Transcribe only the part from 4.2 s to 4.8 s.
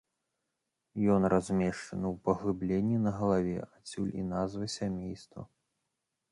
і назва